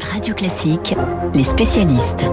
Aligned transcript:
Radio 0.00 0.34
Classique, 0.34 0.94
les 1.34 1.42
spécialistes. 1.42 2.26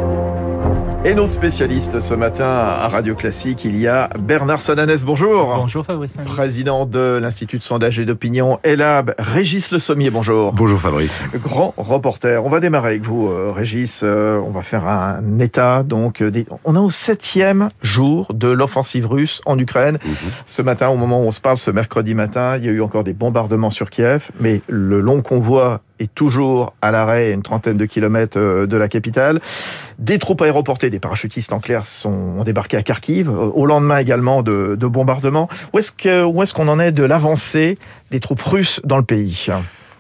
Et 1.05 1.15
nos 1.15 1.27
spécialistes 1.27 1.99
ce 1.99 2.13
matin 2.13 2.45
à 2.45 2.87
Radio 2.87 3.13
Classique, 3.13 3.65
il 3.65 3.77
y 3.77 3.87
a 3.87 4.09
Bernard 4.17 4.61
Sananès, 4.61 5.03
bonjour. 5.03 5.53
Bonjour 5.57 5.85
Fabrice. 5.85 6.15
Président 6.25 6.85
de 6.85 7.19
l'Institut 7.21 7.59
de 7.59 7.63
sondage 7.63 7.99
et 7.99 8.05
d'opinion 8.05 8.59
ELAB, 8.63 9.13
Régis 9.17 9.71
Le 9.71 9.79
Sommier, 9.79 10.09
bonjour. 10.09 10.53
Bonjour 10.53 10.79
Fabrice. 10.79 11.21
Grand 11.35 11.73
reporter. 11.75 12.45
On 12.45 12.49
va 12.49 12.61
démarrer 12.61 12.89
avec 12.89 13.03
vous, 13.03 13.27
euh, 13.27 13.51
Régis. 13.51 13.99
Euh, 14.03 14.39
on 14.39 14.51
va 14.51 14.61
faire 14.61 14.87
un 14.87 15.39
état. 15.39 15.83
Donc, 15.83 16.21
euh, 16.21 16.31
on 16.63 16.75
est 16.75 16.79
au 16.79 16.91
septième 16.91 17.69
jour 17.81 18.31
de 18.33 18.47
l'offensive 18.47 19.05
russe 19.05 19.41
en 19.45 19.59
Ukraine. 19.59 19.97
Mhm. 20.05 20.15
Ce 20.45 20.61
matin, 20.61 20.87
au 20.87 20.95
moment 20.95 21.21
où 21.21 21.25
on 21.25 21.31
se 21.31 21.41
parle, 21.41 21.57
ce 21.57 21.71
mercredi 21.71 22.13
matin, 22.13 22.57
il 22.57 22.65
y 22.65 22.69
a 22.69 22.71
eu 22.71 22.81
encore 22.81 23.03
des 23.03 23.13
bombardements 23.13 23.71
sur 23.71 23.89
Kiev, 23.89 24.29
mais 24.39 24.61
le 24.67 25.01
long 25.01 25.21
convoi 25.21 25.81
est 25.99 26.13
toujours 26.13 26.73
à 26.81 26.91
l'arrêt, 26.91 27.31
une 27.31 27.43
trentaine 27.43 27.77
de 27.77 27.85
kilomètres 27.85 28.37
euh, 28.37 28.65
de 28.67 28.77
la 28.77 28.87
capitale. 28.87 29.39
Des 29.99 30.19
troupes 30.19 30.41
aéroportées, 30.41 30.89
des 30.89 30.99
parachutistes 30.99 31.53
en 31.53 31.59
clair, 31.59 31.85
sont, 31.85 32.09
ont 32.09 32.43
débarqué 32.43 32.77
à 32.77 32.83
Kharkiv, 32.83 33.29
euh, 33.29 33.33
au 33.53 33.65
lendemain 33.65 33.97
également 33.97 34.41
de, 34.41 34.75
de 34.75 34.87
bombardements. 34.87 35.49
Où 35.73 35.79
est-ce 35.79 35.91
qu'on 36.53 36.67
est 36.67 36.69
en 36.69 36.79
est 36.79 36.91
de 36.91 37.03
l'avancée 37.03 37.77
des 38.11 38.19
troupes 38.19 38.41
russes 38.41 38.81
dans 38.83 38.97
le 38.97 39.03
pays? 39.03 39.47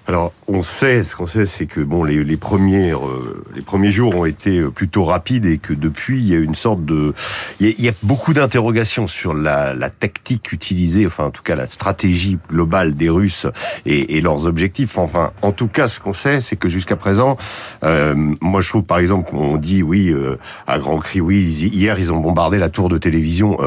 Alors, 0.05 0.33
on 0.47 0.63
sait, 0.63 1.01
ce 1.03 1.15
qu'on 1.15 1.27
sait, 1.27 1.45
c'est 1.45 1.65
que 1.65 1.79
bon, 1.79 2.03
les, 2.03 2.25
les 2.25 2.35
premiers, 2.35 2.91
euh, 2.91 3.45
les 3.55 3.61
premiers 3.61 3.91
jours 3.91 4.13
ont 4.17 4.25
été 4.25 4.59
euh, 4.59 4.69
plutôt 4.69 5.05
rapides 5.05 5.45
et 5.45 5.59
que 5.59 5.71
depuis, 5.71 6.19
il 6.19 6.27
y 6.27 6.35
a 6.35 6.39
une 6.39 6.55
sorte 6.55 6.83
de, 6.83 7.13
il 7.61 7.79
y 7.79 7.87
a, 7.87 7.93
beaucoup 8.03 8.33
d'interrogations 8.33 9.07
sur 9.07 9.33
la, 9.33 9.73
la, 9.73 9.89
tactique 9.89 10.51
utilisée, 10.51 11.07
enfin, 11.07 11.25
en 11.25 11.31
tout 11.31 11.41
cas, 11.41 11.55
la 11.55 11.67
stratégie 11.67 12.37
globale 12.49 12.95
des 12.95 13.07
Russes 13.07 13.47
et, 13.85 14.17
et 14.17 14.21
leurs 14.21 14.45
objectifs. 14.45 14.97
Enfin, 14.97 15.31
en 15.41 15.53
tout 15.53 15.67
cas, 15.67 15.87
ce 15.87 16.01
qu'on 16.01 16.11
sait, 16.11 16.41
c'est 16.41 16.57
que 16.57 16.67
jusqu'à 16.67 16.97
présent, 16.97 17.37
euh, 17.85 18.13
moi, 18.41 18.59
je 18.59 18.67
trouve, 18.67 18.83
par 18.83 18.97
exemple, 18.97 19.31
on 19.33 19.55
dit 19.55 19.83
oui 19.83 20.09
euh, 20.09 20.37
à 20.67 20.79
grand 20.79 20.97
cri, 20.97 21.21
oui, 21.21 21.43
hier 21.43 21.97
ils 21.97 22.11
ont 22.11 22.19
bombardé 22.19 22.57
la 22.57 22.69
tour 22.69 22.89
de 22.89 22.97
télévision. 22.97 23.57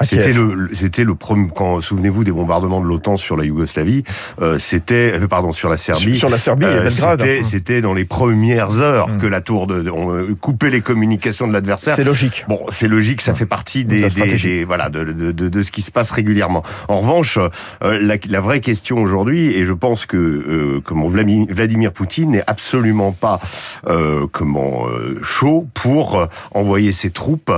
c'était 0.00 0.32
le, 0.32 0.70
c'était 0.72 1.04
le 1.04 1.14
premier. 1.14 1.48
Quand 1.54 1.82
souvenez-vous 1.82 2.24
des 2.24 2.32
bombardements 2.32 2.80
de 2.80 2.86
l'OTAN 2.86 3.16
sur 3.16 3.36
la 3.36 3.44
Yougoslavie, 3.44 4.04
c'était, 4.58 5.18
pardon, 5.28 5.52
sur 5.52 5.68
la 5.68 5.76
sur 6.14 6.28
la 6.28 6.38
Serbie 6.38 6.66
et 6.66 6.68
euh, 6.68 6.82
Belgrade. 6.82 7.24
C'était 7.42 7.80
dans 7.80 7.94
les 7.94 8.04
premières 8.04 8.80
heures 8.80 9.08
mm. 9.08 9.18
que 9.18 9.26
la 9.26 9.40
tour 9.40 9.66
de, 9.66 9.90
on 9.90 10.14
euh, 10.14 10.36
coupait 10.40 10.70
les 10.70 10.80
communications 10.80 11.46
de 11.46 11.52
l'adversaire. 11.52 11.96
C'est 11.96 12.04
logique. 12.04 12.44
Bon, 12.48 12.60
c'est 12.70 12.88
logique, 12.88 13.20
ça 13.20 13.34
fait 13.34 13.46
partie 13.46 13.84
des, 13.84 14.08
des, 14.08 14.64
voilà 14.64 14.88
de, 14.88 15.04
de, 15.04 15.32
de, 15.32 15.62
ce 15.62 15.70
qui 15.70 15.82
se 15.82 15.90
passe 15.90 16.10
régulièrement. 16.10 16.62
En 16.88 17.00
revanche, 17.00 17.38
euh, 17.82 17.98
la, 18.00 18.14
la, 18.28 18.40
vraie 18.40 18.60
question 18.60 18.98
aujourd'hui, 18.98 19.54
et 19.56 19.64
je 19.64 19.72
pense 19.72 20.06
que 20.06 20.16
euh, 20.16 20.80
comment 20.84 21.06
Vladimir 21.06 21.92
Poutine 21.92 22.32
n'est 22.32 22.44
absolument 22.46 23.12
pas 23.12 23.40
euh, 23.86 24.26
comment 24.30 24.86
chaud 25.22 25.66
pour 25.74 26.28
envoyer 26.52 26.92
ses 26.92 27.10
troupes 27.10 27.52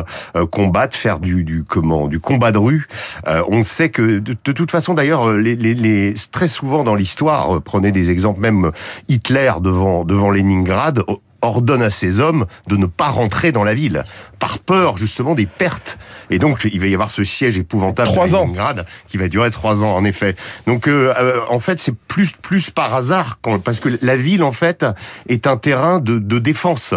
combattre, 0.51 0.97
faire 0.97 1.19
du, 1.19 1.45
du 1.45 1.65
comment 1.65 2.09
du 2.09 2.21
combat 2.21 2.53
de 2.53 2.59
rue. 2.59 2.87
on 3.49 3.63
sait 3.63 3.89
que 3.89 4.19
de, 4.19 4.53
toute 4.53 4.71
façon, 4.71 4.95
d'ailleurs, 4.95 5.33
les, 5.33 5.57
les, 5.57 5.75
les, 5.75 6.15
très 6.33 6.49
souvent 6.49 6.85
dans 6.85 6.95
l'histoire, 6.95 7.61
prenez 7.63 7.93
des 7.93 8.11
exemple 8.15 8.41
même 8.41 8.73
Hitler 9.09 9.53
devant, 9.61 10.05
devant 10.05 10.31
Leningrad 10.31 11.03
ordonne 11.43 11.83
à 11.83 11.91
ses 11.91 12.21
hommes 12.21 12.47
de 12.69 12.77
ne 12.77 12.87
pas 12.87 13.09
rentrer 13.09 13.53
dans 13.53 13.65
la 13.65 13.75
ville 13.75 14.05
par 14.39 14.59
peur 14.59 14.97
justement 14.97 15.35
des 15.35 15.47
pertes. 15.47 15.99
Et 16.31 16.39
donc 16.39 16.69
il 16.71 16.81
va 16.81 16.87
y 16.87 16.95
avoir 16.95 17.11
ce 17.11 17.25
siège 17.25 17.59
épouvantable 17.59 18.09
trois 18.09 18.27
de 18.27 18.33
Leningrad 18.33 18.87
qui 19.09 19.17
va 19.17 19.29
durer 19.29 19.51
trois 19.51 19.85
ans 19.85 19.95
en 19.95 20.05
effet. 20.05 20.37
Donc 20.67 20.89
euh, 20.89 21.15
euh, 21.19 21.41
en 21.49 21.59
fait 21.59 21.79
c'est 21.79 21.95
plus 21.95 22.33
plus 22.43 22.71
par 22.71 22.95
hasard 22.95 23.39
parce 23.65 23.81
que 23.81 23.91
la 24.03 24.17
ville 24.17 24.43
en 24.43 24.53
fait 24.53 24.85
est 25.29 25.47
un 25.47 25.57
terrain 25.57 25.99
de, 25.99 26.19
de 26.19 26.39
défense 26.39 26.95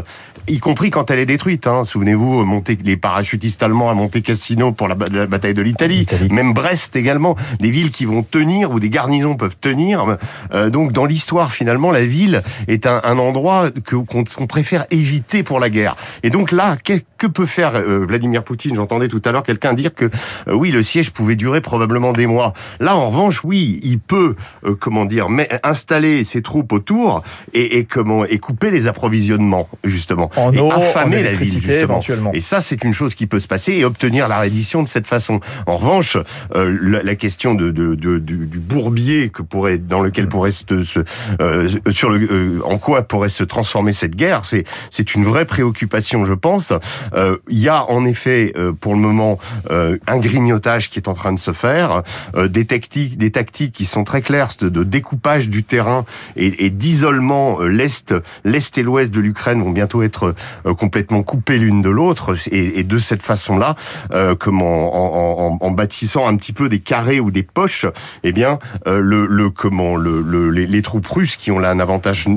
y 0.47 0.59
compris 0.59 0.89
quand 0.89 1.11
elle 1.11 1.19
est 1.19 1.25
détruite. 1.25 1.67
Hein. 1.67 1.83
Souvenez-vous, 1.85 2.45
monter 2.45 2.77
les 2.83 2.97
parachutistes 2.97 3.61
allemands 3.63 3.89
à 3.89 3.93
Monte 3.93 4.21
Cassino 4.21 4.71
pour 4.71 4.87
la, 4.87 4.95
bataille 4.95 5.53
de 5.53 5.61
l'Italie, 5.61 6.07
même 6.29 6.53
Brest 6.53 6.95
également, 6.95 7.35
des 7.59 7.69
villes 7.69 7.91
qui 7.91 8.05
vont 8.05 8.23
tenir 8.23 8.71
ou 8.71 8.79
des 8.79 8.89
garnisons 8.89 9.35
peuvent 9.35 9.57
tenir. 9.59 10.17
Euh, 10.53 10.69
donc 10.69 10.93
dans 10.93 11.05
l'histoire, 11.05 11.51
finalement, 11.51 11.91
la 11.91 12.05
ville 12.05 12.41
est 12.67 12.85
un, 12.87 13.01
un 13.03 13.17
endroit 13.17 13.69
que 13.71 13.95
qu'on 13.95 14.47
préfère 14.47 14.85
éviter 14.91 15.43
pour 15.43 15.59
la 15.59 15.69
guerre. 15.69 15.95
Et 16.23 16.29
donc 16.29 16.51
là, 16.51 16.77
que, 16.77 16.93
que 17.17 17.26
peut 17.29 17.45
faire 17.45 17.75
euh, 17.75 18.05
Vladimir 18.05 18.43
Poutine 18.43 18.75
J'entendais 18.75 19.07
tout 19.07 19.21
à 19.25 19.31
l'heure 19.31 19.43
quelqu'un 19.43 19.73
dire 19.73 19.93
que 19.93 20.05
euh, 20.05 20.53
oui, 20.53 20.71
le 20.71 20.83
siège 20.83 21.11
pouvait 21.11 21.35
durer 21.35 21.61
probablement 21.61 22.13
des 22.13 22.27
mois. 22.27 22.53
Là, 22.79 22.95
en 22.95 23.09
revanche, 23.09 23.43
oui, 23.43 23.79
il 23.83 23.99
peut, 23.99 24.35
comment 24.79 25.05
dire, 25.05 25.29
mais, 25.29 25.49
installer 25.63 26.23
ses 26.23 26.41
troupes 26.41 26.71
autour 26.73 27.23
et, 27.53 27.77
et 27.77 27.85
comment 27.85 28.25
et 28.25 28.37
couper 28.39 28.71
les 28.71 28.87
approvisionnements 28.87 29.69
justement 29.83 30.29
en 30.35 30.53
et 30.53 30.59
eau, 30.59 30.71
affamer 30.71 31.19
en 31.19 31.23
la 31.23 31.31
ville 31.31 31.51
justement. 31.51 31.73
Éventuellement. 31.73 32.31
Et 32.33 32.41
ça, 32.41 32.61
c'est 32.61 32.83
une 32.83 32.93
chose 32.93 33.15
qui 33.15 33.27
peut 33.27 33.39
se 33.39 33.47
passer 33.47 33.73
et 33.73 33.85
obtenir 33.85 34.27
la 34.27 34.39
reddition 34.39 34.83
de 34.83 34.87
cette 34.87 35.07
façon. 35.07 35.39
En 35.65 35.77
revanche, 35.77 36.17
euh, 36.55 36.77
la, 36.81 37.03
la, 37.03 37.15
question 37.15 37.53
de, 37.53 37.71
de, 37.71 37.95
de, 37.95 38.19
du, 38.19 38.45
du, 38.45 38.59
bourbier 38.59 39.29
que 39.29 39.41
pourrait, 39.41 39.77
dans 39.77 40.01
lequel 40.01 40.27
pourrait 40.27 40.51
se, 40.51 40.83
se 40.83 40.99
euh, 41.41 41.69
sur 41.91 42.09
le, 42.09 42.27
euh, 42.31 42.59
en 42.65 42.77
quoi 42.77 43.03
pourrait 43.03 43.29
se 43.29 43.43
transformer 43.43 43.91
cette 43.91 44.15
guerre, 44.15 44.45
c'est 44.45 44.65
c'est 44.89 45.15
une 45.15 45.23
vraie 45.23 45.45
préoccupation, 45.45 46.25
je 46.25 46.33
pense. 46.33 46.73
Euh, 47.17 47.37
il 47.49 47.59
y 47.59 47.67
a 47.67 47.83
en 47.89 48.05
effet, 48.05 48.53
euh, 48.55 48.71
pour 48.71 48.93
le 48.93 48.99
moment, 48.99 49.39
un 49.69 50.17
grignotage 50.17 50.89
qui 50.89 50.99
est 50.99 51.07
en 51.07 51.13
train 51.13 51.33
de 51.33 51.39
se 51.39 51.51
faire, 51.51 52.03
des 52.37 52.65
tactiques, 52.65 53.17
des 53.17 53.31
tactiques 53.31 53.73
qui 53.73 53.85
sont 53.85 54.03
très 54.03 54.21
claires 54.21 54.49
de, 54.59 54.83
découpage 54.83 55.49
du 55.49 55.63
terrain 55.63 56.05
et, 56.35 56.69
d'isolement. 56.69 57.59
l'est, 57.61 58.13
l'est 58.43 58.77
et 58.77 58.83
l'ouest 58.83 59.13
de 59.13 59.19
l'Ukraine 59.19 59.61
vont 59.61 59.71
bientôt 59.71 60.03
être 60.03 60.35
euh, 60.65 60.73
complètement 60.73 61.23
coupées 61.23 61.57
l'une 61.57 61.81
de 61.81 61.89
l'autre 61.89 62.35
et, 62.51 62.83
de 62.83 62.97
cette 62.97 63.21
façon-là, 63.21 63.75
euh, 64.11 64.35
comment 64.35 65.63
en, 65.63 65.71
bâtissant 65.71 66.27
un 66.27 66.35
petit 66.35 66.53
peu 66.53 66.69
des 66.69 66.79
carrés 66.79 67.19
ou 67.19 67.31
des 67.31 67.43
poches, 67.43 67.85
eh 68.23 68.31
bien 68.31 68.59
euh, 68.87 68.99
le, 68.99 69.49
comment 69.49 69.95
le, 69.95 70.49
les, 70.49 70.81
troupes 70.81 71.07
russes 71.07 71.35
qui 71.35 71.51
ont 71.51 71.59
là 71.59 71.69
un 71.69 71.79
avantage 71.79 72.27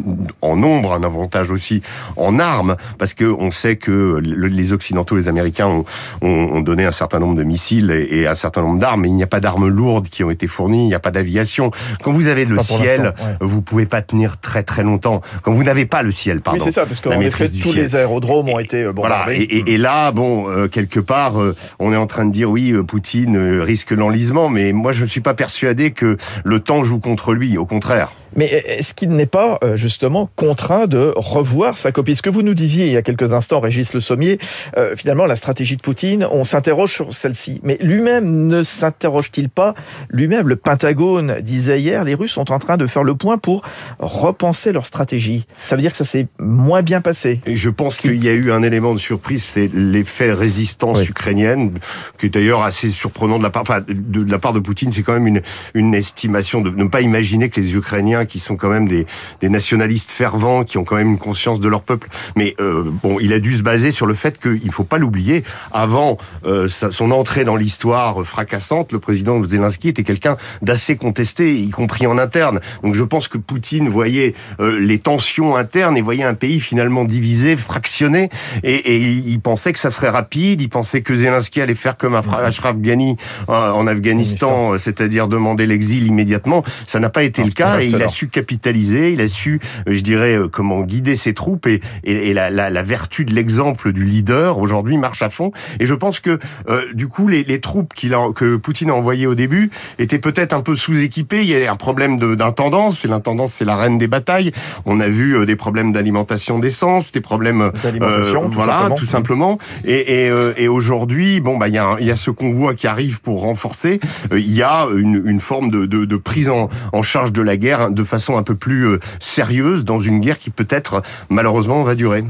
en 0.41 0.57
nombre, 0.57 0.93
un 0.93 1.03
avantage 1.03 1.51
aussi 1.51 1.83
en 2.17 2.39
armes, 2.39 2.77
parce 2.99 3.15
que 3.15 3.25
on 3.25 3.51
sait 3.51 3.77
que 3.77 4.19
les 4.23 4.70
occidentaux, 4.73 5.17
les 5.17 5.29
Américains 5.29 5.67
ont, 5.67 5.85
ont, 6.23 6.61
donné 6.61 6.85
un 6.85 6.93
certain 6.93 7.19
nombre 7.19 7.37
de 7.37 7.45
missiles 7.45 7.91
et, 7.91 8.27
un 8.27 8.35
certain 8.35 8.63
nombre 8.63 8.79
d'armes, 8.79 9.03
mais 9.03 9.09
il 9.09 9.15
n'y 9.15 9.23
a 9.23 9.27
pas 9.27 9.41
d'armes 9.41 9.69
lourdes 9.69 10.09
qui 10.09 10.25
ont 10.25 10.31
été 10.31 10.47
fournies, 10.47 10.85
il 10.85 10.89
n'y 10.89 10.95
a 10.95 11.01
pas 11.01 11.11
d'aviation. 11.11 11.71
Quand 12.03 12.13
vous 12.13 12.29
avez 12.29 12.45
le 12.45 12.59
ciel, 12.61 13.15
vous 13.41 13.63
pouvez 13.63 13.87
pas 13.87 14.03
tenir 14.03 14.39
très 14.39 14.63
très 14.63 14.83
longtemps. 14.83 15.21
Quand 15.43 15.53
vous 15.53 15.65
n'avez 15.65 15.87
pas 15.87 16.03
le 16.03 16.13
ciel, 16.13 16.41
pardon. 16.41 16.59
Oui, 16.59 16.65
c'est 16.65 16.81
ça, 16.81 16.87
parce 16.87 17.01
qu'en 17.01 17.21
effet, 17.21 17.49
tous 17.49 17.73
les 17.73 17.97
aérodromes 17.97 18.49
ont 18.49 18.59
été 18.59 18.85
euh, 18.85 18.93
bombardés. 18.93 19.35
Voilà. 19.35 19.39
Et, 19.39 19.75
et, 19.75 19.77
là, 19.77 20.13
bon, 20.13 20.49
euh, 20.49 20.69
quelque 20.69 21.01
part, 21.01 21.41
euh, 21.41 21.57
on 21.79 21.93
est 21.93 21.97
en 21.97 22.07
train 22.07 22.25
de 22.25 22.33
dire 22.33 22.51
oui, 22.51 22.75
Poutine 22.87 23.61
risque 23.61 23.91
l'enlisement, 23.91 24.49
mais 24.49 24.73
moi, 24.73 24.93
je 24.93 25.03
ne 25.03 25.09
suis 25.09 25.21
pas 25.21 25.35
persuadé 25.35 25.91
que 25.91 26.17
le 26.45 26.61
temps 26.61 26.85
joue 26.85 27.01
contre 27.01 27.33
lui. 27.33 27.59
Au 27.59 27.67
contraire. 27.67 28.13
Mais 28.37 28.47
est-ce 28.47 28.95
qu'il 28.95 29.11
n'est 29.11 29.27
pas 29.27 29.59
euh, 29.63 29.77
justement 29.77 30.31
contraint 30.37 30.87
de 30.87 31.13
revoir 31.17 31.79
sa 31.79 31.93
copie? 31.93 32.17
Ce 32.17 32.23
que 32.23 32.31
vous 32.31 32.43
nous 32.43 32.55
disiez 32.55 32.87
il 32.87 32.93
y 32.93 32.97
a 32.97 33.03
quelques 33.03 33.33
instants, 33.33 33.61
Régis 33.61 33.93
Le 33.93 34.01
Sommier, 34.01 34.39
euh, 34.77 34.97
finalement 34.97 35.27
la 35.27 35.37
stratégie 35.37 35.77
de 35.77 35.83
Poutine, 35.83 36.27
on 36.31 36.45
s'interroge 36.45 36.93
sur 36.93 37.15
celle-ci. 37.15 37.61
Mais 37.63 37.79
lui-même 37.81 38.47
ne 38.47 38.63
s'interroge-t-il 38.63 39.49
pas? 39.49 39.75
Lui-même, 40.09 40.49
le 40.49 40.57
Pentagone 40.57 41.39
disait 41.41 41.81
hier, 41.81 42.05
les 42.05 42.15
Russes 42.15 42.33
sont 42.33 42.53
en 42.53 42.59
train 42.59 42.77
de 42.77 42.87
faire 42.87 43.05
le 43.05 43.15
point 43.15 43.39
pour 43.39 43.63
repenser 43.99 44.73
leur 44.73 44.87
stratégie. 44.87 45.45
Ça 45.63 45.77
veut 45.77 45.83
dire 45.83 45.93
que 45.93 45.99
ça 45.99 46.05
s'est 46.05 46.29
moins 46.39 46.83
bien 46.83 47.01
passé. 47.01 47.41
Et 47.47 47.57
je 47.57 47.71
pense 47.71 47.97
qu'il 47.97 48.23
y 48.23 48.29
a 48.29 48.33
eu 48.33 48.53
un 48.53 48.63
élément 48.63 48.95
de 48.95 49.01
surprise, 49.01 49.43
c'est 49.43 49.71
l'effet 49.73 50.33
résistance 50.33 51.09
ukrainienne, 51.09 51.73
qui 52.19 52.27
est 52.27 52.31
d'ailleurs 52.31 52.63
assez 52.63 52.91
surprenant 52.91 53.39
de 53.39 53.43
la 53.43 53.51
part, 53.51 53.63
enfin, 53.63 53.81
de, 53.87 54.31
la 54.31 54.39
part 54.39 54.53
de 54.53 54.61
Poutine. 54.61 54.93
C'est 54.93 55.03
quand 55.03 55.15
même 55.15 55.27
une, 55.27 55.43
une 55.75 55.95
estimation 55.95 56.61
de 56.61 56.71
ne 56.71 56.85
pas 56.85 57.01
imaginer 57.01 57.49
que 57.49 57.61
les 57.61 57.75
Ukrainiens 57.75 58.20
qui 58.27 58.39
sont 58.39 58.57
quand 58.57 58.69
même 58.69 58.89
des, 58.89 59.07
des 59.41 59.49
nationalistes 59.49 60.11
fervents, 60.11 60.65
qui 60.65 60.79
ont 60.79 60.85
quand 60.85 60.97
même 60.97 61.13
une 61.13 61.19
conscience 61.19 61.61
de 61.61 61.69
leur 61.69 61.83
peuple. 61.83 62.09
Mais 62.37 62.55
euh, 62.61 62.85
bon, 62.87 63.19
il 63.21 63.33
a 63.33 63.39
dû 63.39 63.57
se 63.57 63.63
baser 63.63 63.91
sur 63.91 64.07
le 64.07 64.15
fait 64.15 64.41
qu'il 64.41 64.65
ne 64.65 64.71
faut 64.71 64.85
pas 64.85 64.99
l'oublier. 64.99 65.45
Avant 65.73 66.19
euh, 66.47 66.69
son 66.69 67.11
entrée 67.11 67.45
dans 67.45 67.57
l'histoire 67.57 68.25
fracassante, 68.25 68.93
le 68.93 68.99
président 68.99 69.43
Zelensky 69.43 69.89
était 69.89 70.03
quelqu'un 70.03 70.37
d'assez 70.63 70.97
contesté, 70.97 71.55
y 71.55 71.71
compris 71.71 72.07
en 72.07 72.19
interne. 72.19 72.61
Donc 72.83 72.95
je 72.95 73.05
pense 73.05 73.29
que 73.29 73.39
Poutine 73.39 73.89
voyait 73.89 74.35
euh, 74.61 74.79
les 74.81 74.99
tensions 74.99 75.57
internes 75.57 75.97
et 75.97 76.03
voyait 76.03 76.25
un 76.25 76.35
pays 76.35 76.61
finalement 76.61 77.05
divisé, 77.05 77.57
fractionné, 77.57 78.31
et, 78.63 78.75
et, 78.75 79.01
il 79.01 79.41
pensait 79.41 79.73
que 79.73 79.79
ça 79.79 79.91
serait 79.91 80.09
rapide. 80.09 80.61
Il 80.61 80.69
pensait 80.69 81.03
que 81.03 81.15
Zelensky 81.15 81.61
allait 81.61 81.75
faire 81.75 81.97
comme 81.97 82.15
Ashraf 82.15 82.77
Ghani 82.77 83.17
en 83.49 83.87
Afghanistan, 83.87 84.79
c'est-à-dire 84.79 85.29
demander 85.29 85.67
l'exil 85.67 86.07
immédiatement. 86.07 86.63
Ça 86.87 87.01
n'a 87.01 87.11
pas 87.11 87.23
été 87.23 87.43
le 87.43 87.51
cas 87.51 87.81
et 87.81 87.87
il 87.87 88.03
a 88.03 88.09
su 88.11 88.29
capitaliser, 88.29 89.13
il 89.13 89.21
a 89.21 89.29
su, 89.29 89.61
euh, 89.89 89.93
je 89.95 90.01
dirais, 90.01 90.35
euh, 90.35 90.49
comment 90.49 90.83
guider 90.83 91.17
ses 91.17 91.35
troupes 91.35 91.67
et, 91.67 91.81
et, 92.05 92.33
la, 92.33 92.51
la, 92.51 92.71
la, 92.71 92.83
vertu 92.83 93.25
de 93.25 93.35
l'exemple 93.35 93.93
du 93.93 94.05
leader 94.05 94.59
aujourd'hui 94.59 94.97
marche 94.97 95.23
à 95.23 95.31
fond. 95.31 95.53
Et 95.79 95.87
je 95.87 95.95
pense 95.95 96.21
que 96.21 96.39
euh, 96.69 96.83
du 96.95 97.09
coup, 97.09 97.29
les, 97.29 97.45
les 97.45 97.61
troupes 97.61 97.95
qu'il 97.95 98.15
a, 98.15 98.33
que 98.35 98.57
Poutine 98.57 98.91
a 98.91 98.95
envoyées 98.95 99.27
au 99.27 99.35
début 99.35 99.71
étaient 99.99 100.19
peut-être 100.19 100.53
un 100.53 100.61
peu 100.61 100.75
sous-équipées. 100.75 101.41
Il 101.43 101.49
y 101.49 101.65
a 101.65 101.71
un 101.73 101.77
problème 101.77 102.19
d'intendance. 102.19 103.05
Et 103.05 103.09
l'intendance, 103.09 103.53
c'est 103.53 103.65
la 103.65 103.77
reine 103.77 103.99
des 103.99 104.09
batailles. 104.09 104.53
On 104.85 105.01
a 105.01 105.09
vu 105.09 105.47
des 105.47 105.57
problèmes 105.57 105.93
d'alimentation 105.93 106.59
d'essence, 106.59 107.13
des 107.13 107.21
problèmes 107.21 107.71
d'alimentation, 107.83 108.49
voilà, 108.49 108.73
simplement. 108.73 108.97
tout 108.97 109.07
simplement. 109.07 109.59
Et, 109.85 110.27
et, 110.27 110.33
et 110.57 110.69
aujourd'hui, 110.69 111.41
bon, 111.41 111.57
bah, 111.57 111.69
il 111.69 111.75
y, 111.75 111.79
a, 111.79 111.97
il 112.01 112.07
y 112.07 112.11
a 112.11 112.17
ce 112.17 112.31
convoi 112.31 112.75
qui 112.75 112.87
arrive 112.87 113.21
pour 113.21 113.43
renforcer. 113.43 114.01
il 114.33 114.53
y 114.53 114.63
a 114.63 114.87
une, 114.95 115.23
une 115.25 115.41
forme 115.41 115.71
de, 115.71 115.87
de, 115.87 116.05
de 116.05 116.17
prise 116.17 116.49
en, 116.49 116.69
en 116.93 117.03
charge 117.03 117.33
de 117.33 117.43
la 117.43 117.57
guerre 117.57 117.91
de 117.91 118.00
façon 118.05 118.37
un 118.37 118.43
peu 118.43 118.55
plus 118.55 118.87
euh, 118.87 119.01
sérieuse 119.19 119.85
dans 119.85 120.01
une 120.01 120.21
guerre 120.21 120.39
qui 120.39 120.51
peut-être 120.51 121.03
malheureusement 121.29 121.83
va 121.83 121.95
durer. 121.95 122.25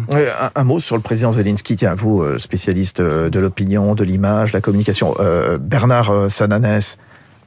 Un, 0.55 0.65
mot 0.65 0.81
sur 0.81 0.97
le 0.97 1.03
président 1.03 1.33
Zelensky, 1.33 1.77
tiens, 1.77 1.95
vous, 1.95 2.23
euh, 2.23 2.39
spécialiste 2.39 3.01
euh, 3.01 3.31
de 3.31 3.41
l'opinion, 3.41 3.95
de 3.95 4.05
l'image, 4.05 4.53
de 4.53 4.57
la 4.57 4.61
communication, 4.61 5.15
Bernard 5.61 6.31
Sananès, 6.31 6.99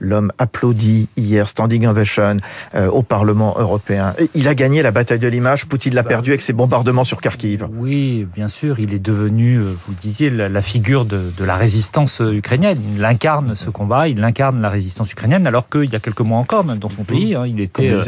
L'homme 0.04 0.32
applaudi 0.38 1.08
hier, 1.16 1.48
standing 1.48 1.88
ovation, 1.88 2.38
euh, 2.76 2.88
au 2.88 3.04
Parlement 3.04 3.56
européen. 3.58 4.14
Et 4.20 4.30
il 4.36 4.48
a 4.50 4.54
gagné 4.54 4.82
la 4.82 4.92
bataille 4.92 5.20
de 5.20 5.28
l'image. 5.30 5.66
Poutine 5.66 5.96
l'a 5.96 6.04
bah, 6.04 6.10
perdu 6.10 6.32
avec 6.32 6.42
ses 6.42 6.52
bombardements 6.52 7.06
sur 7.06 7.22
Kharkiv. 7.22 7.68
Oui, 7.74 8.28
bien 8.36 8.50
sûr. 8.50 8.80
Il 8.80 8.94
est 8.94 9.00
devenu, 9.00 9.60
vous 9.60 9.92
le 9.92 10.02
disiez, 10.02 10.30
la, 10.30 10.50
la 10.50 10.62
figure 10.62 11.06
de, 11.06 11.32
de, 11.38 11.46
la 11.46 11.56
résistance 11.56 12.22
ukrainienne. 12.22 12.80
Il 12.98 13.06
incarne 13.06 13.56
ce 13.56 13.70
combat, 13.70 14.10
il 14.10 14.22
incarne 14.24 14.62
la 14.62 14.70
résistance 14.70 15.12
ukrainienne, 15.12 15.48
alors 15.48 15.70
qu'il 15.70 15.92
y 15.92 15.96
a 15.96 16.00
quelques 16.00 16.22
mois 16.22 16.38
encore, 16.38 16.66
même 16.66 16.80
dans 16.80 16.90
son 16.90 17.04
pays, 17.04 17.36
hein, 17.36 17.46
il 17.48 17.62
était, 17.62 17.90
euh, 17.90 18.04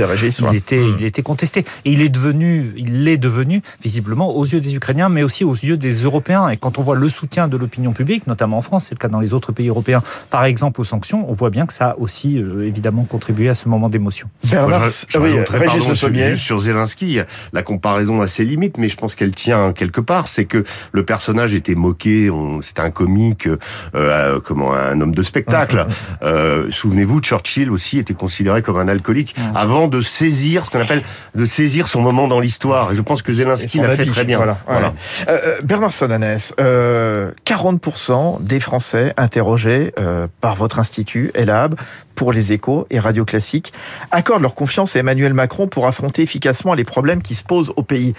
il, 0.51 0.56
était 0.56 0.80
mmh. 0.80 0.95
il 1.00 1.06
était 1.06 1.21
contesté. 1.21 1.65
Et 1.86 1.91
il 1.94 2.01
est 2.01 2.09
devenu, 2.09 2.74
il 2.75 3.03
l'est 3.03 3.18
devenu, 3.18 3.62
visiblement, 3.81 4.36
aux 4.36 4.45
yeux 4.45 4.59
des 4.59 4.75
Ukrainiens, 4.75 5.09
mais 5.09 5.24
aussi 5.24 5.44
aux 5.44 5.53
yeux 5.53 5.77
des 5.77 5.94
Européens. 6.03 6.50
Et 6.50 6.57
quand 6.57 6.77
on 6.77 6.81
voit 6.81 6.95
le 6.95 7.09
soutien 7.09 7.48
de 7.48 7.57
l'opinion 7.57 7.94
publique, 7.94 8.27
notamment 8.27 8.57
en 8.57 8.62
France, 8.62 8.86
c'est 8.86 8.95
le 8.95 9.00
cas 9.00 9.07
dans 9.07 9.19
les 9.19 9.33
autres 9.33 9.51
pays 9.51 9.69
européens, 9.69 10.03
par 10.30 10.45
exemple 10.45 10.81
aux 10.81 10.86
sanctions, 10.86 11.30
on 11.30 11.33
voit 11.33 11.50
bien 11.50 11.65
que 11.65 11.74
ça 11.74 11.85
a 11.86 12.00
aussi 12.00 12.38
euh, 12.38 12.66
évidemment 12.66 13.04
contribué 13.04 13.50
à 13.50 13.56
ce 13.56 13.68
moment 13.70 13.90
d'émotion. 13.90 14.28
Bernard, 14.50 14.88
je, 14.88 15.06
je 15.08 15.18
oui, 15.18 15.36
pardon, 15.48 15.80
juste 15.80 16.36
sur 16.36 16.60
Zelensky, 16.60 17.20
la 17.54 17.64
comparaison 17.64 18.22
a 18.22 18.28
ses 18.28 18.44
limites, 18.46 18.78
mais 18.78 18.90
je 18.90 18.98
pense 18.98 19.16
qu'elle 19.16 19.34
tient 19.34 19.74
quelque 19.74 20.02
part. 20.02 20.28
C'est 20.28 20.46
que 20.46 20.64
le 20.92 21.04
personnage 21.04 21.54
était 21.54 21.76
moqué, 21.76 22.30
c'était 22.62 22.82
un 22.82 22.92
comique, 22.92 23.48
euh, 23.96 24.40
comment 24.44 24.74
un 24.74 25.00
homme 25.02 25.16
de 25.16 25.24
spectacle. 25.24 25.86
Euh, 26.24 26.70
Souvenez-vous, 26.72 27.20
Churchill 27.20 27.72
aussi 27.72 27.98
était 27.98 28.14
considéré 28.14 28.62
comme 28.62 28.78
un 28.78 28.88
alcoolique 28.88 29.36
avant 29.54 29.88
de 29.88 30.02
saisir 30.02 30.66
ce 30.66 30.72
qu'on 30.72 30.82
appelle 30.82 31.04
de 31.36 31.46
saisir 31.46 31.88
son 31.88 32.02
moment 32.02 32.28
dans 32.28 32.40
l'histoire. 32.40 32.92
Et 32.92 32.96
je 32.96 33.02
pense 33.02 33.22
que 33.22 33.32
Zelensky 33.32 33.80
l'a 33.80 33.90
fait 33.92 34.06
très 34.06 34.26
bien. 34.26 34.38
Voilà, 34.38 34.58
voilà. 34.68 34.94
Euh, 35.28 35.60
Bernard 35.64 35.94
Sonanès, 35.94 36.54
40% 36.58 38.44
des 38.44 38.60
Français 38.60 39.14
interrogés 39.18 39.94
par 40.42 40.56
votre 40.56 40.80
institut 40.80 41.32
ELAB 41.34 41.75
pour 42.16 42.33
les 42.33 42.54
échos 42.54 42.88
et 42.89 43.00
Radio 43.00 43.25
Classique 43.25 43.74
accordent 44.12 44.42
leur 44.42 44.56
confiance 44.56 44.95
à 44.95 45.00
Emmanuel 45.00 45.33
Macron 45.33 45.68
pour 45.68 45.88
affronter 45.88 46.22
efficacement 46.22 46.74
les 46.74 46.83
problèmes 46.83 47.22
qui 47.22 47.36
se 47.36 47.44
posent 47.44 47.74
au 47.75 47.83
pays. 47.83 48.13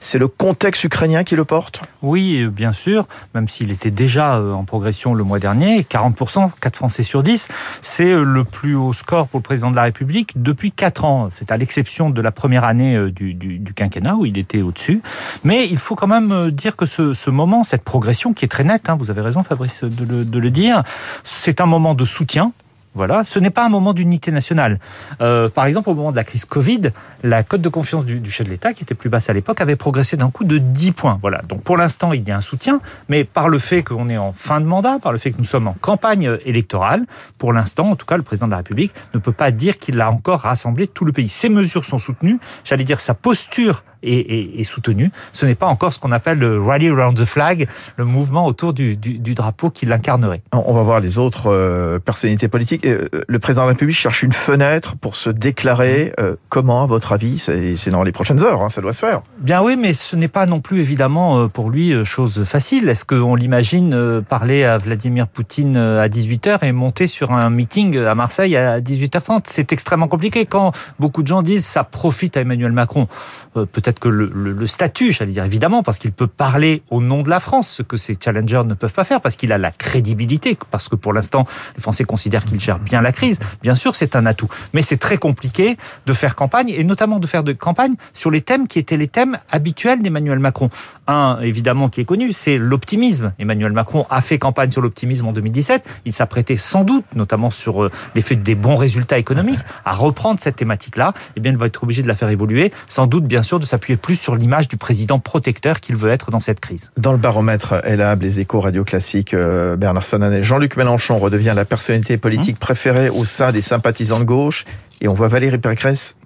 C'est 0.00 0.18
le 0.18 0.28
contexte 0.28 0.84
ukrainien 0.84 1.24
qui 1.24 1.34
le 1.34 1.44
porte? 1.44 1.82
Oui, 2.02 2.46
bien 2.46 2.72
sûr, 2.72 3.06
même 3.34 3.48
s'il 3.48 3.70
était 3.70 3.90
déjà 3.90 4.40
en 4.40 4.64
progression 4.64 5.14
le 5.14 5.24
mois 5.24 5.38
dernier, 5.38 5.82
40%, 5.82 6.50
4 6.60 6.76
Français 6.76 7.02
sur 7.02 7.22
10, 7.22 7.48
c'est 7.82 8.12
le 8.12 8.44
plus 8.44 8.76
haut 8.76 8.92
score 8.92 9.26
pour 9.26 9.40
le 9.40 9.42
président 9.42 9.70
de 9.70 9.76
la 9.76 9.82
République 9.82 10.40
depuis 10.40 10.70
4 10.70 11.04
ans. 11.04 11.28
C'est 11.32 11.50
à 11.50 11.56
l'exception 11.56 12.10
de 12.10 12.20
la 12.22 12.30
première 12.30 12.64
année 12.64 13.10
du, 13.10 13.34
du, 13.34 13.74
quinquennat 13.74 14.14
où 14.14 14.24
il 14.24 14.38
était 14.38 14.62
au-dessus. 14.62 15.02
Mais 15.44 15.66
il 15.66 15.78
faut 15.78 15.96
quand 15.96 16.06
même 16.06 16.50
dire 16.50 16.76
que 16.76 16.86
ce, 16.86 17.30
moment, 17.30 17.64
cette 17.64 17.82
progression 17.82 18.32
qui 18.32 18.44
est 18.44 18.48
très 18.48 18.64
nette, 18.64 18.88
hein, 18.88 18.96
vous 18.98 19.10
avez 19.10 19.20
raison 19.20 19.42
Fabrice 19.42 19.82
de 19.84 20.38
le 20.38 20.50
dire, 20.50 20.84
c'est 21.24 21.60
un 21.60 21.66
moment 21.66 21.94
de 21.94 22.04
soutien 22.04 22.52
voilà, 22.98 23.24
ce 23.24 23.38
n'est 23.38 23.50
pas 23.50 23.64
un 23.64 23.68
moment 23.68 23.94
d'unité 23.94 24.32
nationale. 24.32 24.80
Euh, 25.20 25.48
par 25.48 25.66
exemple, 25.66 25.88
au 25.88 25.94
moment 25.94 26.10
de 26.10 26.16
la 26.16 26.24
crise 26.24 26.44
Covid, 26.44 26.90
la 27.22 27.44
cote 27.44 27.60
de 27.60 27.68
confiance 27.68 28.04
du, 28.04 28.30
chef 28.30 28.44
de 28.44 28.50
l'État, 28.50 28.74
qui 28.74 28.82
était 28.82 28.94
plus 28.94 29.08
basse 29.08 29.30
à 29.30 29.32
l'époque, 29.32 29.60
avait 29.60 29.76
progressé 29.76 30.16
d'un 30.16 30.30
coup 30.30 30.44
de 30.44 30.58
10 30.58 30.92
points. 30.92 31.18
Voilà. 31.22 31.42
Donc 31.48 31.62
pour 31.62 31.76
l'instant, 31.76 32.12
il 32.12 32.26
y 32.28 32.32
a 32.32 32.36
un 32.36 32.42
soutien, 32.42 32.80
mais 33.08 33.24
par 33.24 33.48
le 33.48 33.58
fait 33.58 33.82
qu'on 33.84 34.08
est 34.08 34.18
en 34.18 34.32
fin 34.32 34.60
de 34.60 34.66
mandat, 34.66 34.98
par 34.98 35.12
le 35.12 35.18
fait 35.18 35.30
que 35.30 35.38
nous 35.38 35.44
sommes 35.44 35.68
en 35.68 35.76
campagne 35.80 36.38
électorale, 36.44 37.06
pour 37.38 37.52
l'instant, 37.52 37.90
en 37.90 37.96
tout 37.96 38.04
cas, 38.04 38.16
le 38.16 38.24
président 38.24 38.46
de 38.46 38.52
la 38.52 38.58
République 38.58 38.92
ne 39.14 39.20
peut 39.20 39.32
pas 39.32 39.52
dire 39.52 39.78
qu'il 39.78 40.00
a 40.00 40.10
encore 40.10 40.40
rassemblé 40.40 40.88
tout 40.88 41.04
le 41.04 41.12
pays. 41.12 41.28
Ces 41.28 41.48
mesures 41.48 41.84
sont 41.84 41.98
soutenues. 41.98 42.40
J'allais 42.64 42.84
dire 42.84 43.00
sa 43.00 43.14
posture 43.14 43.84
est 44.02 44.64
soutenue. 44.64 45.10
Ce 45.32 45.46
n'est 45.46 45.54
pas 45.54 45.66
encore 45.66 45.92
ce 45.92 45.98
qu'on 45.98 46.12
appelle 46.12 46.38
le 46.38 46.60
rally 46.60 46.88
around 46.88 47.18
the 47.18 47.24
flag, 47.24 47.68
le 47.96 48.04
mouvement 48.04 48.46
autour 48.46 48.72
du, 48.72 48.96
du, 48.96 49.18
du 49.18 49.34
drapeau 49.34 49.70
qui 49.70 49.86
l'incarnerait. 49.86 50.42
On 50.52 50.72
va 50.72 50.82
voir 50.82 51.00
les 51.00 51.18
autres 51.18 51.50
euh, 51.50 51.98
personnalités 51.98 52.48
politiques. 52.48 52.86
Le 52.86 53.38
président 53.38 53.62
de 53.62 53.66
la 53.66 53.72
République 53.72 53.96
cherche 53.96 54.22
une 54.22 54.32
fenêtre 54.32 54.96
pour 54.96 55.16
se 55.16 55.30
déclarer. 55.30 56.12
Euh, 56.20 56.36
comment, 56.48 56.82
à 56.82 56.86
votre 56.86 57.12
avis 57.12 57.38
C'est 57.38 57.90
dans 57.90 58.02
les 58.02 58.12
prochaines 58.12 58.42
heures, 58.42 58.62
hein, 58.62 58.68
ça 58.68 58.80
doit 58.80 58.92
se 58.92 59.00
faire. 59.00 59.22
Bien 59.38 59.62
oui, 59.62 59.76
mais 59.76 59.92
ce 59.94 60.16
n'est 60.16 60.28
pas 60.28 60.46
non 60.46 60.60
plus 60.60 60.80
évidemment 60.80 61.48
pour 61.48 61.70
lui 61.70 62.04
chose 62.04 62.44
facile. 62.44 62.88
Est-ce 62.88 63.04
qu'on 63.04 63.34
l'imagine 63.34 64.22
parler 64.28 64.64
à 64.64 64.78
Vladimir 64.78 65.28
Poutine 65.28 65.76
à 65.76 66.08
18h 66.08 66.64
et 66.64 66.72
monter 66.72 67.06
sur 67.06 67.32
un 67.32 67.50
meeting 67.50 67.98
à 67.98 68.14
Marseille 68.14 68.56
à 68.56 68.80
18h30 68.80 69.44
C'est 69.46 69.72
extrêmement 69.72 70.08
compliqué. 70.08 70.46
Quand 70.46 70.72
beaucoup 70.98 71.22
de 71.22 71.28
gens 71.28 71.42
disent 71.42 71.66
ça 71.66 71.84
profite 71.84 72.36
à 72.36 72.40
Emmanuel 72.40 72.72
Macron, 72.72 73.08
euh, 73.56 73.66
peut-être 73.88 74.00
que 74.00 74.08
le, 74.10 74.66
statut, 74.66 75.12
j'allais 75.12 75.32
dire 75.32 75.44
évidemment, 75.44 75.82
parce 75.82 75.98
qu'il 75.98 76.12
peut 76.12 76.26
parler 76.26 76.82
au 76.90 77.00
nom 77.00 77.22
de 77.22 77.30
la 77.30 77.40
France, 77.40 77.70
ce 77.70 77.82
que 77.82 77.96
ces 77.96 78.18
challengers 78.22 78.64
ne 78.66 78.74
peuvent 78.74 78.92
pas 78.92 79.04
faire, 79.04 79.22
parce 79.22 79.36
qu'il 79.36 79.50
a 79.50 79.56
la 79.56 79.70
crédibilité, 79.70 80.58
parce 80.70 80.90
que 80.90 80.94
pour 80.96 81.14
l'instant, 81.14 81.46
les 81.74 81.80
Français 81.80 82.04
considèrent 82.04 82.44
qu'il 82.44 82.60
gère 82.60 82.78
bien 82.78 83.00
la 83.00 83.12
crise. 83.12 83.38
Bien 83.62 83.74
sûr, 83.74 83.96
c'est 83.96 84.14
un 84.14 84.26
atout, 84.26 84.48
mais 84.74 84.82
c'est 84.82 84.98
très 84.98 85.16
compliqué 85.16 85.78
de 86.04 86.12
faire 86.12 86.34
campagne 86.34 86.68
et 86.68 86.84
notamment 86.84 87.18
de 87.18 87.26
faire 87.26 87.42
de 87.44 87.54
campagne 87.54 87.94
sur 88.12 88.30
les 88.30 88.42
thèmes 88.42 88.68
qui 88.68 88.78
étaient 88.78 88.98
les 88.98 89.08
thèmes 89.08 89.38
habituels 89.50 90.02
d'Emmanuel 90.02 90.38
Macron. 90.38 90.68
Un, 91.06 91.38
évidemment, 91.40 91.88
qui 91.88 92.02
est 92.02 92.04
connu, 92.04 92.34
c'est 92.34 92.58
l'optimisme. 92.58 93.32
Emmanuel 93.38 93.72
Macron 93.72 94.04
a 94.10 94.20
fait 94.20 94.38
campagne 94.38 94.70
sur 94.70 94.82
l'optimisme 94.82 95.28
en 95.28 95.32
2017. 95.32 95.88
Il 96.04 96.12
s'apprêtait 96.12 96.58
sans 96.58 96.84
doute, 96.84 97.06
notamment 97.14 97.48
sur 97.48 97.88
l'effet 98.14 98.36
des 98.36 98.54
bons 98.54 98.76
résultats 98.76 99.18
économiques, 99.18 99.60
à 99.86 99.94
reprendre 99.94 100.40
cette 100.40 100.56
thématique-là. 100.56 101.14
Eh 101.36 101.40
bien, 101.40 101.52
il 101.52 101.58
va 101.58 101.64
être 101.64 101.82
obligé 101.82 102.02
de 102.02 102.08
la 102.08 102.14
faire 102.14 102.28
évoluer, 102.28 102.70
sans 102.86 103.06
doute, 103.06 103.24
bien 103.24 103.40
sûr, 103.42 103.58
de 103.58 103.64
s'appuyer 103.78 103.96
plus 103.96 104.16
sur 104.16 104.34
l'image 104.34 104.66
du 104.66 104.76
président 104.76 105.20
protecteur 105.20 105.80
qu'il 105.80 105.94
veut 105.94 106.10
être 106.10 106.32
dans 106.32 106.40
cette 106.40 106.58
crise. 106.58 106.90
Dans 106.96 107.12
le 107.12 107.18
baromètre 107.18 107.74
ELAB, 107.84 108.22
les 108.22 108.40
échos 108.40 108.58
radio 108.60 108.82
classiques, 108.82 109.34
euh, 109.34 109.76
Bernard 109.76 110.04
Sananet, 110.04 110.42
Jean-Luc 110.42 110.76
Mélenchon 110.76 111.18
redevient 111.18 111.52
la 111.54 111.64
personnalité 111.64 112.18
politique 112.18 112.56
mmh. 112.56 112.58
préférée 112.58 113.08
au 113.08 113.24
sein 113.24 113.52
des 113.52 113.62
sympathisants 113.62 114.18
de 114.18 114.24
gauche. 114.24 114.64
Et 115.00 115.06
on 115.06 115.14
voit 115.14 115.28
Valérie 115.28 115.58
Pécresse 115.58 116.16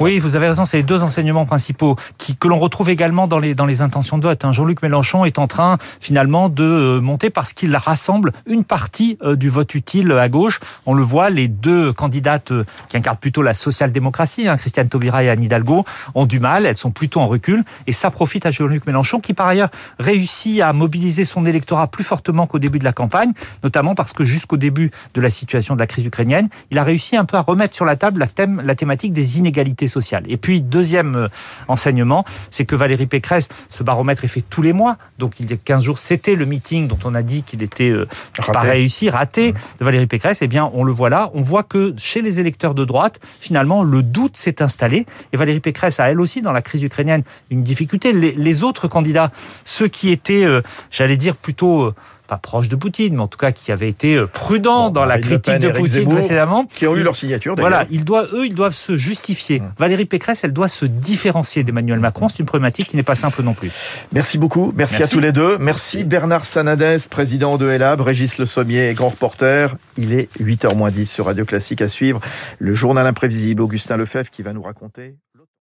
Oui, 0.00 0.18
vous 0.18 0.36
avez 0.36 0.48
raison, 0.48 0.64
c'est 0.64 0.78
les 0.78 0.82
deux 0.82 1.02
enseignements 1.02 1.46
principaux 1.46 1.96
que 2.40 2.48
l'on 2.48 2.58
retrouve 2.58 2.90
également 2.90 3.26
dans 3.26 3.38
les, 3.38 3.80
intentions 3.80 4.18
de 4.18 4.24
vote. 4.24 4.44
Hein. 4.44 4.52
Jean-Luc 4.52 4.82
Mélenchon 4.82 5.24
est 5.24 5.38
en 5.38 5.46
train 5.46 5.78
finalement 6.00 6.48
de 6.48 6.64
euh, 6.64 7.00
monter 7.00 7.30
parce 7.30 7.52
qu'il 7.52 7.74
rassemble 7.76 8.32
une 8.46 8.64
partie 8.64 9.18
euh, 9.22 9.36
du 9.36 9.48
vote 9.48 9.74
utile 9.74 10.12
à 10.12 10.28
gauche. 10.28 10.60
On 10.86 10.94
le 10.94 11.02
voit, 11.02 11.30
les 11.30 11.48
deux 11.48 11.92
candidates 11.92 12.50
euh, 12.50 12.64
qui 12.88 12.96
incarnent 12.96 13.18
plutôt 13.18 13.42
la 13.42 13.54
social-démocratie, 13.54 14.48
hein, 14.48 14.56
Christiane 14.56 14.88
Taubira 14.88 15.22
et 15.22 15.30
Anne 15.30 15.42
Hidalgo, 15.42 15.84
ont 16.14 16.26
du 16.26 16.40
mal, 16.40 16.66
elles 16.66 16.76
sont 16.76 16.90
plutôt 16.90 17.20
en 17.20 17.28
recul 17.28 17.62
et 17.86 17.92
ça 17.92 18.10
profite 18.10 18.46
à 18.46 18.50
Jean-Luc 18.50 18.86
Mélenchon 18.86 19.20
qui 19.20 19.34
par 19.34 19.46
ailleurs 19.46 19.70
réussit 19.98 20.60
à 20.60 20.72
mobiliser 20.72 21.24
son 21.24 21.46
électorat 21.46 21.86
plus 21.88 22.04
fortement 22.04 22.46
qu'au 22.46 22.58
début 22.58 22.78
de 22.78 22.84
la 22.84 22.92
campagne, 22.92 23.32
notamment 23.62 23.94
parce 23.94 24.12
que 24.12 24.24
jusqu'au 24.24 24.56
début 24.56 24.90
de 25.14 25.20
la 25.20 25.30
situation 25.30 25.74
de 25.74 25.80
la 25.80 25.86
crise 25.86 26.06
ukrainienne, 26.06 26.48
il 26.70 26.78
a 26.78 26.84
réussi 26.84 27.16
un 27.16 27.24
peu 27.24 27.36
à 27.36 27.42
remettre 27.42 27.74
sur 27.74 27.84
la 27.84 27.96
table 27.96 28.20
la, 28.20 28.26
thème, 28.26 28.62
la 28.64 28.74
thématique 28.74 29.12
des 29.18 29.38
inégalités 29.38 29.88
sociales. 29.88 30.24
Et 30.28 30.36
puis, 30.36 30.60
deuxième 30.60 31.16
euh, 31.16 31.28
enseignement, 31.66 32.24
c'est 32.50 32.64
que 32.64 32.76
Valérie 32.76 33.06
Pécresse, 33.06 33.48
ce 33.68 33.82
baromètre 33.82 34.24
est 34.24 34.28
fait 34.28 34.42
tous 34.42 34.62
les 34.62 34.72
mois. 34.72 34.96
Donc, 35.18 35.40
il 35.40 35.50
y 35.50 35.52
a 35.52 35.56
15 35.56 35.82
jours, 35.82 35.98
c'était 35.98 36.36
le 36.36 36.46
meeting 36.46 36.86
dont 36.86 36.98
on 37.04 37.14
a 37.14 37.22
dit 37.22 37.42
qu'il 37.42 37.62
était 37.62 37.90
euh, 37.90 38.06
pas 38.52 38.60
réussi, 38.60 39.10
raté 39.10 39.52
de 39.52 39.84
Valérie 39.84 40.06
Pécresse. 40.06 40.38
Eh 40.40 40.46
bien, 40.46 40.70
on 40.72 40.84
le 40.84 40.92
voit 40.92 41.10
là. 41.10 41.30
On 41.34 41.42
voit 41.42 41.64
que 41.64 41.94
chez 41.96 42.22
les 42.22 42.38
électeurs 42.38 42.74
de 42.74 42.84
droite, 42.84 43.18
finalement, 43.40 43.82
le 43.82 44.04
doute 44.04 44.36
s'est 44.36 44.62
installé. 44.62 45.04
Et 45.32 45.36
Valérie 45.36 45.60
Pécresse 45.60 45.98
a, 45.98 46.08
elle 46.10 46.20
aussi, 46.20 46.40
dans 46.40 46.52
la 46.52 46.62
crise 46.62 46.84
ukrainienne, 46.84 47.24
une 47.50 47.64
difficulté. 47.64 48.12
Les, 48.12 48.32
les 48.32 48.62
autres 48.62 48.86
candidats, 48.86 49.32
ceux 49.64 49.88
qui 49.88 50.10
étaient, 50.10 50.44
euh, 50.44 50.62
j'allais 50.92 51.16
dire, 51.16 51.34
plutôt 51.34 51.92
pas 52.28 52.36
proche 52.36 52.68
de 52.68 52.76
Poutine, 52.76 53.14
mais 53.14 53.22
en 53.22 53.26
tout 53.26 53.38
cas 53.38 53.52
qui 53.52 53.72
avaient 53.72 53.88
été 53.88 54.14
euh, 54.14 54.26
prudents 54.26 54.86
Bon, 54.86 54.90
dans 54.90 55.04
la 55.06 55.18
critique 55.18 55.44
Pen, 55.44 55.62
de 55.62 55.70
Poutine 55.70 55.86
Zemmour, 55.86 56.14
précédemment. 56.14 56.66
Qui 56.66 56.86
ont 56.86 56.94
eu 56.94 57.02
leur 57.02 57.16
signature. 57.16 57.56
Voilà, 57.56 57.86
ils 57.90 58.04
doivent, 58.04 58.28
eux, 58.34 58.46
ils 58.46 58.54
doivent 58.54 58.74
se 58.74 58.96
justifier. 58.96 59.60
Hum. 59.60 59.72
Valérie 59.78 60.04
Pécresse, 60.04 60.44
elle 60.44 60.52
doit 60.52 60.68
se 60.68 60.84
différencier 60.84 61.64
d'Emmanuel 61.64 61.98
Macron. 61.98 62.28
C'est 62.28 62.40
une 62.40 62.46
problématique 62.46 62.88
qui 62.88 62.96
n'est 62.96 63.02
pas 63.02 63.14
simple 63.14 63.42
non 63.42 63.54
plus. 63.54 63.72
Merci 64.12 64.36
beaucoup. 64.38 64.72
Merci, 64.76 65.02
à 65.02 65.08
tous 65.08 65.20
les 65.20 65.32
deux. 65.32 65.56
Merci 65.58 66.04
Bernard 66.04 66.44
Sanadès, 66.44 66.98
président 67.08 67.56
de 67.56 67.68
Elab, 67.68 68.02
Régis 68.02 68.38
Le 68.38 68.46
Sommier, 68.46 68.92
grand 68.94 69.08
reporter. 69.08 69.76
Il 69.96 70.12
est 70.12 70.28
8h10 70.38 71.06
sur 71.06 71.26
Radio 71.26 71.46
Classique 71.46 71.80
à 71.80 71.88
suivre. 71.88 72.20
Le 72.58 72.74
journal 72.74 73.06
imprévisible, 73.06 73.62
Augustin 73.62 73.96
Lefebvre 73.96 74.30
qui 74.30 74.42
va 74.42 74.52
nous 74.52 74.62
raconter 74.62 75.16